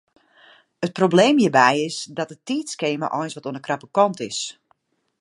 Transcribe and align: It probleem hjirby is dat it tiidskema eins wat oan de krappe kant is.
It 0.85 0.93
probleem 0.99 1.37
hjirby 1.39 1.71
is 1.87 1.97
dat 2.19 2.31
it 2.35 2.45
tiidskema 2.47 3.07
eins 3.21 3.35
wat 3.35 3.47
oan 3.47 3.57
de 3.57 3.65
krappe 3.67 3.87
kant 3.97 4.19
is. 4.29 4.39